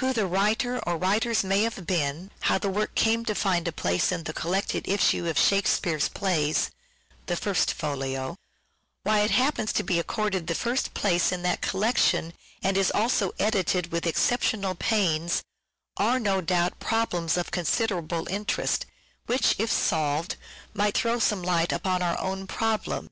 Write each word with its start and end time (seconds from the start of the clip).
Who 0.00 0.12
the 0.12 0.26
writer 0.26 0.80
or 0.84 0.96
writers 0.98 1.44
may 1.44 1.62
have 1.62 1.86
been, 1.86 2.32
how 2.40 2.58
the 2.58 2.68
work 2.68 2.96
came 2.96 3.24
to 3.26 3.36
find 3.36 3.68
a 3.68 3.72
place 3.72 4.10
in 4.10 4.24
the 4.24 4.32
collected 4.32 4.88
issue 4.88 5.28
of 5.28 5.38
Shakespeare's 5.38 6.08
plays 6.08 6.72
(the 7.26 7.36
First 7.36 7.72
Folio), 7.74 8.34
why 9.04 9.20
it 9.20 9.30
happens 9.30 9.72
to 9.74 9.84
be 9.84 10.00
accorded 10.00 10.48
the 10.48 10.56
first 10.56 10.92
place 10.92 11.30
in 11.30 11.42
that 11.42 11.60
collection 11.60 12.32
and 12.64 12.76
is 12.76 12.90
also 12.90 13.30
edited 13.38 13.92
with 13.92 14.08
exceptional 14.08 14.74
pains, 14.74 15.44
are, 15.96 16.18
no 16.18 16.40
doubt, 16.40 16.80
problems 16.80 17.36
of 17.36 17.52
consider 17.52 18.02
34 18.02 18.24
530 18.26 18.32
"SHAKESPEARE" 18.32 18.62
IDENTIFIED 18.64 19.28
able 19.28 19.36
interest, 19.36 19.56
which, 19.56 19.64
if 19.64 19.70
solved, 19.70 20.34
might 20.74 20.96
throw 20.96 21.20
some 21.20 21.44
light 21.44 21.70
upon 21.70 22.02
our 22.02 22.20
own 22.20 22.48
problem. 22.48 23.08